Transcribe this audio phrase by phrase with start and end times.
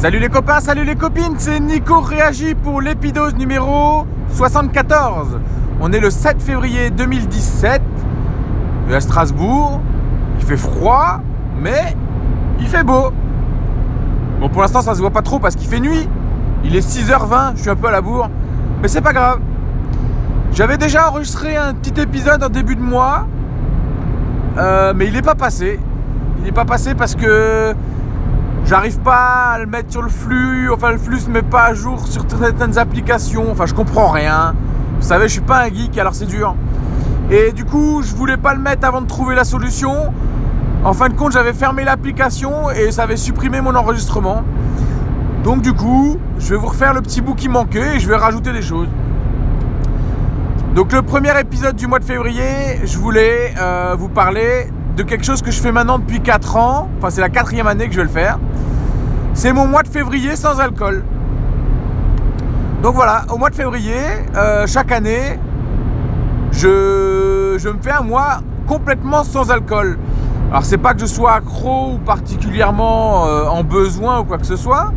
[0.00, 5.38] Salut les copains, salut les copines, c'est Nico Réagi pour l'épidose numéro 74.
[5.78, 7.82] On est le 7 février 2017
[8.90, 9.78] à Strasbourg.
[10.38, 11.20] Il fait froid,
[11.60, 11.94] mais
[12.60, 13.12] il fait beau.
[14.40, 16.08] Bon, pour l'instant, ça se voit pas trop parce qu'il fait nuit.
[16.64, 18.30] Il est 6h20, je suis un peu à la bourre,
[18.80, 19.40] mais c'est pas grave.
[20.54, 23.26] J'avais déjà enregistré un petit épisode en début de mois,
[24.56, 25.78] euh, mais il n'est pas passé.
[26.38, 27.74] Il n'est pas passé parce que
[28.70, 30.70] j'arrive pas à le mettre sur le flux.
[30.70, 33.50] Enfin, le flux se met pas à jour sur certaines applications.
[33.50, 34.54] Enfin, je comprends rien.
[35.00, 36.54] Vous savez, je suis pas un geek, alors c'est dur.
[37.32, 40.12] Et du coup, je voulais pas le mettre avant de trouver la solution.
[40.84, 44.44] En fin de compte, j'avais fermé l'application et ça avait supprimé mon enregistrement.
[45.42, 48.14] Donc du coup, je vais vous refaire le petit bout qui manquait et je vais
[48.14, 48.88] rajouter des choses.
[50.76, 54.68] Donc le premier épisode du mois de février, je voulais euh, vous parler
[55.00, 56.88] de quelque chose que je fais maintenant depuis 4 ans.
[56.98, 58.38] Enfin, c'est la quatrième année que je vais le faire.
[59.32, 61.04] C'est mon mois de février sans alcool.
[62.82, 63.94] Donc voilà, au mois de février,
[64.36, 65.38] euh, chaque année,
[66.52, 69.98] je, je me fais un mois complètement sans alcool.
[70.50, 74.46] Alors c'est pas que je sois accro ou particulièrement euh, en besoin ou quoi que
[74.46, 74.92] ce soit,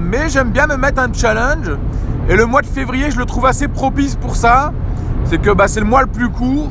[0.00, 1.70] mais j'aime bien me mettre un challenge
[2.28, 4.72] et le mois de février, je le trouve assez propice pour ça.
[5.24, 6.70] C'est que bah, c'est le mois le plus court.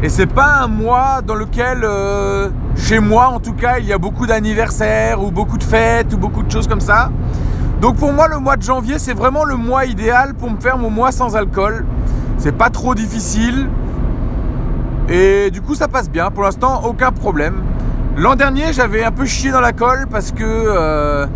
[0.00, 3.92] Et c'est pas un mois dans lequel, euh, chez moi en tout cas, il y
[3.92, 7.10] a beaucoup d'anniversaires ou beaucoup de fêtes ou beaucoup de choses comme ça.
[7.80, 10.78] Donc pour moi, le mois de janvier, c'est vraiment le mois idéal pour me faire
[10.78, 11.84] mon mois sans alcool.
[12.36, 13.68] C'est pas trop difficile.
[15.08, 16.30] Et du coup, ça passe bien.
[16.30, 17.62] Pour l'instant, aucun problème.
[18.16, 21.26] L'an dernier, j'avais un peu chié dans la colle parce que euh,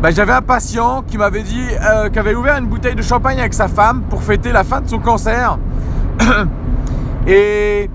[0.00, 3.40] bah, j'avais un patient qui m'avait dit euh, qu'il avait ouvert une bouteille de champagne
[3.40, 5.58] avec sa femme pour fêter la fin de son cancer.
[7.26, 7.88] Et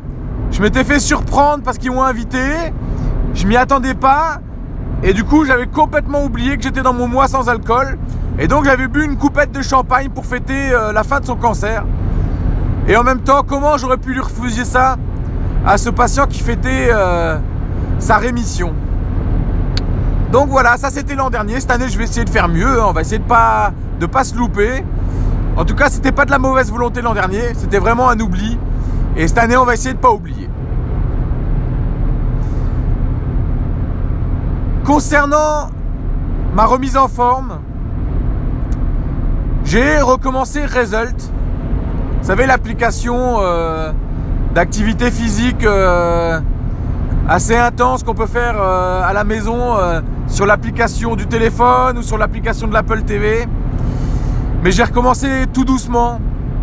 [0.51, 2.39] je m'étais fait surprendre parce qu'ils m'ont invité.
[3.33, 4.39] Je m'y attendais pas.
[5.03, 7.97] Et du coup, j'avais complètement oublié que j'étais dans mon mois sans alcool.
[8.39, 11.35] Et donc, j'avais bu une coupette de champagne pour fêter euh, la fin de son
[11.35, 11.83] cancer.
[12.87, 14.95] Et en même temps, comment j'aurais pu lui refuser ça
[15.65, 17.37] à ce patient qui fêtait euh,
[17.99, 18.73] sa rémission?
[20.31, 21.59] Donc voilà, ça c'était l'an dernier.
[21.59, 22.81] Cette année, je vais essayer de faire mieux.
[22.81, 24.83] On va essayer de pas de pas se louper.
[25.55, 27.53] En tout cas, c'était pas de la mauvaise volonté l'an dernier.
[27.55, 28.57] C'était vraiment un oubli.
[29.17, 30.47] Et cette année, on va essayer de pas oublier.
[34.85, 35.69] Concernant
[36.53, 37.59] ma remise en forme,
[39.65, 41.31] j'ai recommencé Result.
[42.21, 43.91] Vous savez, l'application euh,
[44.53, 46.39] d'activité physique euh,
[47.27, 49.75] assez intense qu'on peut faire euh, à la maison
[50.27, 53.47] sur l'application du téléphone ou sur l'application de l'Apple TV.
[54.63, 56.19] Mais j'ai recommencé tout doucement.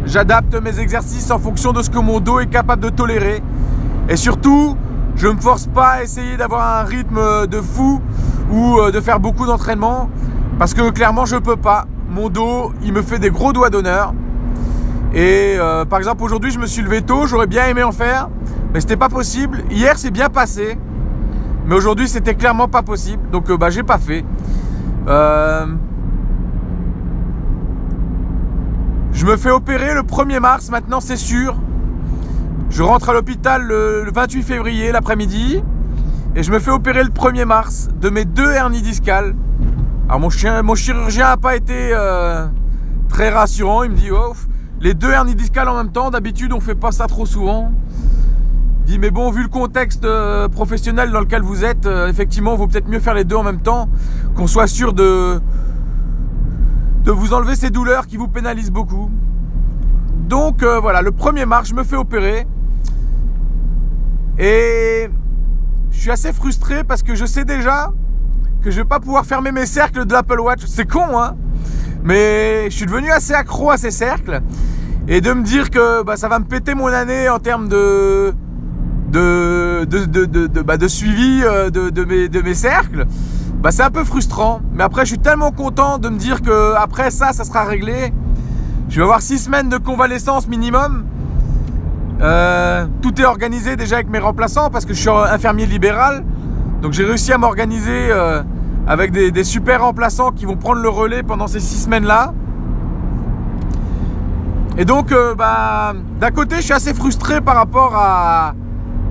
[0.06, 3.42] J'adapte mes exercices en fonction de ce que mon dos est capable de tolérer.
[4.08, 4.76] Et surtout,
[5.16, 8.00] je ne me force pas à essayer d'avoir un rythme de fou
[8.50, 10.10] ou euh, de faire beaucoup d'entraînement.
[10.58, 11.86] Parce que clairement, je ne peux pas.
[12.10, 14.12] Mon dos, il me fait des gros doigts d'honneur.
[15.14, 17.26] Et euh, par exemple, aujourd'hui, je me suis levé tôt.
[17.26, 18.28] J'aurais bien aimé en faire.
[18.72, 19.64] Mais c'était pas possible.
[19.70, 20.78] Hier, c'est bien passé.
[21.66, 23.22] Mais aujourd'hui, c'était clairement pas possible.
[23.30, 24.24] Donc, euh, bah, j'ai pas fait.
[25.08, 25.66] Euh,
[29.24, 31.56] je me fais opérer le 1er mars, maintenant, c'est sûr.
[32.68, 35.62] Je rentre à l'hôpital le 28 février, l'après-midi.
[36.36, 39.34] Et je me fais opérer le 1er mars de mes deux hernies discales.
[40.10, 42.46] Alors, mon, chirurgien n'a pas été euh,
[43.08, 43.84] très rassurant.
[43.84, 44.34] Il me dit, oh,
[44.82, 47.72] les deux hernies discales en même temps, d'habitude, on fait pas ça trop souvent
[48.84, 52.58] dit mais bon vu le contexte euh, professionnel dans lequel vous êtes, euh, effectivement il
[52.58, 53.88] vaut peut-être mieux faire les deux en même temps,
[54.36, 55.40] qu'on soit sûr de,
[57.04, 59.10] de vous enlever ces douleurs qui vous pénalisent beaucoup.
[60.28, 62.46] Donc euh, voilà, le 1er mars je me fais opérer
[64.38, 65.08] et
[65.90, 67.92] je suis assez frustré parce que je sais déjà
[68.62, 70.64] que je vais pas pouvoir fermer mes cercles de l'Apple Watch.
[70.66, 71.36] C'est con hein
[72.02, 74.40] mais je suis devenu assez accro à ces cercles
[75.06, 78.34] et de me dire que bah, ça va me péter mon année en termes de
[79.10, 83.06] de, de, bah, suivi euh, de mes cercles,
[83.64, 84.60] bah, c'est un peu frustrant.
[84.74, 88.12] Mais après, je suis tellement content de me dire que après ça, ça sera réglé.
[88.90, 91.06] Je vais avoir six semaines de convalescence minimum.
[92.20, 96.26] Euh, tout est organisé déjà avec mes remplaçants parce que je suis infirmier libéral.
[96.82, 98.42] Donc j'ai réussi à m'organiser euh,
[98.86, 102.34] avec des, super remplaçants qui vont prendre le relais pendant ces six semaines-là.
[104.76, 108.52] Et donc, bah, d'un côté, je suis assez frustré par rapport à,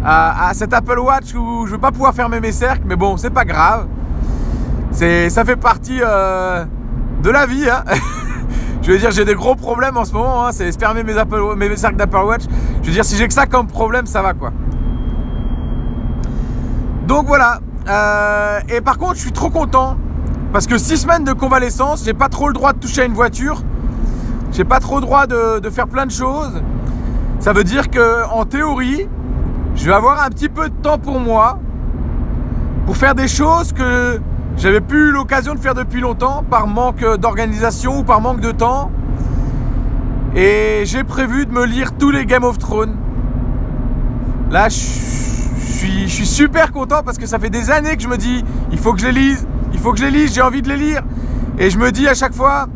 [0.06, 3.32] à, cet Apple Watch où je vais pas pouvoir fermer mes cercles, mais bon, c'est
[3.32, 3.88] pas grave.
[4.94, 6.63] C'est, ça fait partie euh,
[7.24, 7.68] de la vie.
[7.68, 7.84] Hein.
[8.84, 10.45] je veux dire, j'ai des gros problèmes en ce moment.
[10.45, 10.51] Hein.
[10.51, 12.44] c'est fermer mes, Apple, mes cercles d'Apple Watch.
[12.81, 14.51] Je veux dire, si j'ai que ça comme problème, ça va quoi.
[17.07, 17.60] Donc voilà.
[17.90, 19.98] Euh, et par contre, je suis trop content
[20.54, 23.13] Parce que six semaines de convalescence, j'ai pas trop le droit de toucher à une
[23.13, 23.63] voiture.
[24.51, 26.62] J'ai pas trop le droit de, de, faire plein de choses.
[27.39, 29.10] Ça veut dire que, en théorie,
[29.75, 31.60] je vais avoir un petit peu de temps pour moi,
[32.86, 34.22] pour faire des choses que
[34.58, 38.52] j'avais plus eu l'occasion de faire depuis longtemps, par manque d'organisation ou par manque de
[38.52, 38.92] temps.
[40.36, 42.96] Et j'ai prévu de me lire tous les Game of Thrones.
[44.50, 48.44] Là, je suis, super content parce que ça fait des années que je me dis,
[48.72, 50.70] il faut que je les lise, il faut que je les lise, j'ai envie de
[50.70, 51.02] les lire.
[51.58, 52.68] Et je me dis à chaque fois,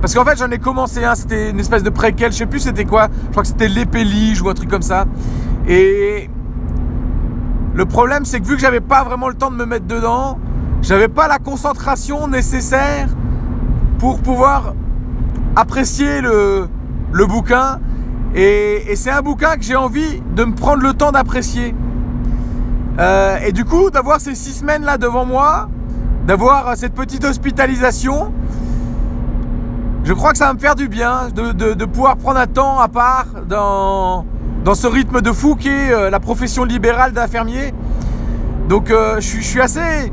[0.00, 2.60] parce qu'en fait j'en ai commencé un, c'était une espèce de préquel, je sais plus
[2.60, 5.04] c'était quoi, je crois que c'était l'épélige ou un truc comme ça.
[5.68, 6.30] Et
[7.74, 10.38] le problème c'est que vu que j'avais pas vraiment le temps de me mettre dedans,
[10.86, 13.08] j'avais pas la concentration nécessaire
[13.98, 14.74] pour pouvoir
[15.56, 16.68] apprécier le,
[17.12, 17.80] le bouquin.
[18.36, 21.74] Et, et c'est un bouquin que j'ai envie de me prendre le temps d'apprécier.
[23.00, 25.68] Euh, et du coup, d'avoir ces six semaines là devant moi,
[26.24, 28.32] d'avoir cette petite hospitalisation,
[30.04, 32.78] je crois que ça va me faire du bien de, de, pouvoir prendre un temps
[32.78, 34.24] à part dans,
[34.64, 37.74] dans ce rythme de fou qui est euh, la profession libérale d'infirmier.
[38.68, 40.12] Donc euh, je, suis assez...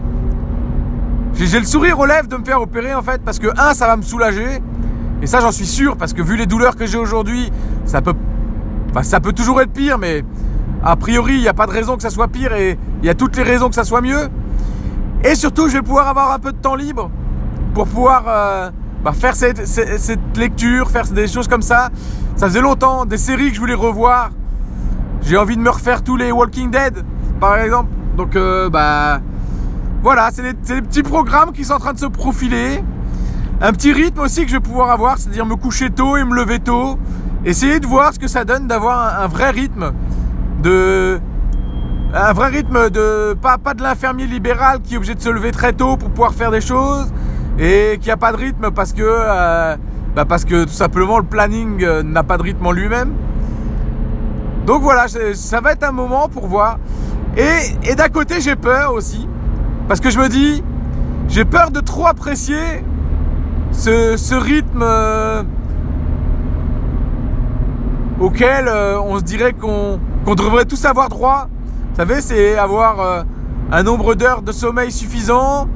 [1.35, 3.88] J'ai le sourire aux lèvres de me faire opérer en fait parce que un, ça
[3.88, 4.62] va me soulager.
[5.21, 7.51] Et ça j'en suis sûr parce que vu les douleurs que j'ai aujourd'hui,
[7.85, 8.13] ça peut...
[8.91, 10.24] Enfin, ça peut toujours être pire mais
[10.83, 13.09] a priori, il n'y a pas de raison que ça soit pire et il y
[13.09, 14.30] a toutes les raisons que ça soit mieux.
[15.24, 17.09] Et surtout, je vais pouvoir avoir un peu de temps libre
[17.74, 18.69] pour pouvoir euh,
[19.03, 21.89] bah, faire cette, cette, cette, lecture, faire des choses comme ça.
[22.35, 24.31] Ça faisait longtemps, des séries que je voulais revoir.
[25.21, 27.06] J'ai envie de me refaire tous les Walking Dead,
[27.39, 27.89] par exemple.
[28.18, 29.21] Donc, euh, bah,
[30.03, 32.83] voilà, c'est des, petits programmes qui sont en train de se profiler.
[33.61, 36.35] Un petit rythme aussi que je vais pouvoir avoir, c'est-à-dire me coucher tôt et me
[36.35, 37.00] lever tôt.
[37.45, 39.94] Essayer de voir ce que ça donne d'avoir un, vrai rythme
[40.61, 41.21] de
[42.13, 45.71] un vrai rythme de pas, de l'infirmier libéral qui est obligé de se lever très
[45.71, 47.11] tôt pour pouvoir faire des choses
[47.57, 49.77] et qui a pas de rythme parce que euh,
[50.15, 53.13] bah parce que tout simplement le planning euh, n'a pas de rythme en lui-même.
[54.65, 56.77] Donc voilà, ça va être un moment pour voir.
[57.38, 59.27] Et, et d'un côté j'ai peur aussi
[59.88, 60.63] parce que je me dis
[61.27, 62.83] j'ai peur de trop apprécier
[63.71, 65.44] ce, ce rythme euh,
[68.19, 70.00] auquel euh, on se dirait qu'on
[70.35, 71.47] devrait tous avoir droit.
[71.89, 73.24] Vous savez, c'est avoir euh,
[73.71, 75.68] un nombre d'heures de sommeil suffisant,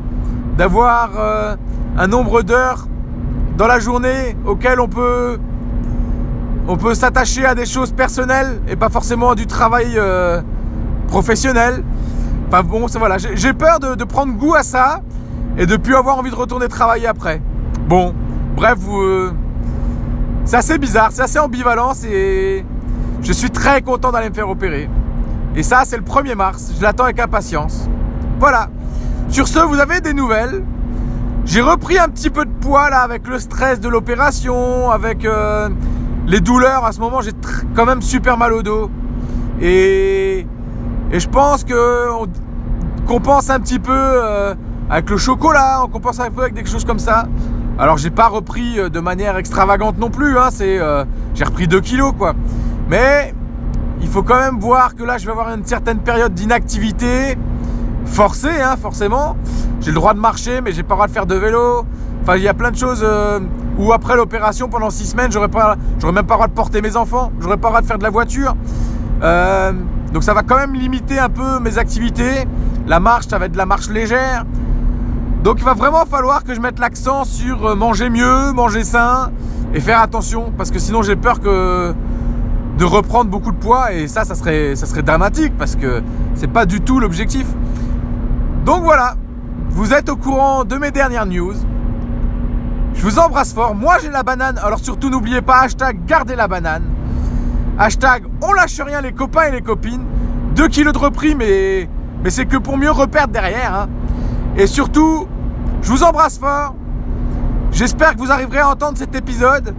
[0.57, 1.12] d'avoir
[1.98, 2.88] un nombre d'heures
[3.57, 5.39] dans la journée auquel on peut
[6.68, 10.00] on peut s'attacher à des choses personnelles et pas forcément à du travail
[11.07, 11.83] professionnel.
[12.47, 15.01] Enfin bon, voilà, j'ai peur de, prendre goût à ça
[15.57, 17.41] et de plus avoir envie de retourner travailler après.
[17.88, 18.13] Bon,
[18.55, 19.31] bref, euh,
[20.45, 22.63] c'est assez bizarre, c'est assez ambivalent, et
[23.21, 24.89] je suis très content d'aller me faire opérer.
[25.57, 26.71] Et ça, c'est le 1er mars.
[26.77, 27.89] Je l'attends avec impatience.
[28.39, 28.69] Voilà.
[29.27, 30.63] Sur ce, vous avez des nouvelles.
[31.44, 35.69] J'ai repris un petit peu de poids là avec le stress de l'opération, avec euh,
[36.27, 36.85] les douleurs.
[36.85, 37.31] À ce moment, j'ai
[37.75, 38.91] quand même super mal au dos.
[39.59, 40.45] Et,
[41.12, 42.27] et je pense que on
[43.07, 44.54] compense un petit peu euh,
[44.89, 47.27] avec le chocolat, on compense un peu avec des choses comme ça.
[47.80, 50.38] Alors j'ai pas repris euh, de manière extravagante non plus.
[50.38, 52.33] Hein, c'est euh, j'ai repris 2 kilos quoi.
[52.89, 53.33] Mais
[54.01, 57.38] il faut quand même voir que là, je vais avoir une certaine période d'inactivité
[58.06, 59.38] forcée, hein, forcément.
[59.81, 61.85] J'ai le droit de marcher, mais j'ai pas le droit de faire de vélo.
[62.21, 63.06] Enfin, il y a plein de choses
[63.78, 65.49] où après l'opération, pendant six semaines, j'aurais
[65.99, 67.31] j'aurais même pas le droit de porter mes enfants.
[67.40, 68.56] J'aurais pas le droit de faire de la voiture.
[70.14, 72.47] Donc ça va quand même limiter un peu mes activités.
[72.87, 74.45] La marche, ça va être de la marche légère.
[75.44, 79.31] Donc il va vraiment falloir que je mette l'accent sur euh, manger mieux, manger sain
[79.73, 81.94] et faire attention parce que sinon j'ai peur que
[82.78, 84.73] de reprendre beaucoup de poids et ça, ça serait,
[85.04, 86.02] dramatique parce que
[86.35, 87.47] c'est pas du tout l'objectif.
[88.66, 89.16] Donc voilà,
[89.69, 91.56] vous êtes au courant de mes dernières news.
[92.94, 93.76] Je vous embrasse fort.
[93.76, 96.83] Moi j'ai la banane, alors surtout n'oubliez pas hashtag gardez la banane.
[97.80, 100.04] Hashtag on lâche rien les copains et les copines.
[100.56, 101.88] 2 kilos de repris mais,
[102.30, 103.74] c'est que pour mieux reperdre derrière.
[103.76, 103.88] Hein.
[104.57, 105.28] Et surtout,
[105.81, 106.76] je vous embrasse fort.
[107.72, 109.76] J'espère que vous arriverez à entendre cet épisode.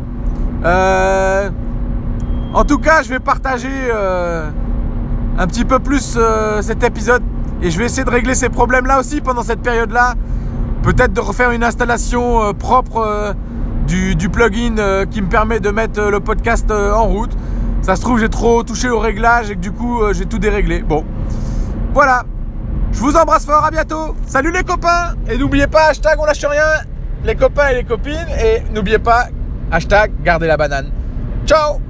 [0.65, 1.51] Euh,
[2.55, 4.49] en tout cas, je vais partager euh,
[5.37, 7.23] un petit peu plus euh, cet épisode
[7.61, 10.15] et je vais essayer de régler ces problèmes-là aussi pendant cette période-là.
[10.85, 13.35] Peut-être de refaire une installation propre
[13.89, 17.37] du, plugin qui me permet de mettre le podcast en route.
[17.89, 20.83] Ça se trouve, j'ai trop touché au réglage et que du coup, j'ai tout déréglé.
[20.83, 21.07] Bon,
[21.95, 22.25] voilà.
[22.93, 24.15] Je vous embrasse fort, à bientôt.
[24.27, 26.85] Salut les copains Et n'oubliez pas, hashtag on lâche rien,
[27.25, 28.29] les copains et les copines.
[28.45, 29.29] Et n'oubliez pas,
[29.73, 30.91] hashtag gardez la banane.
[31.47, 31.81] Ciao